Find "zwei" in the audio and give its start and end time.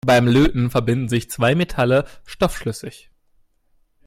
1.29-1.53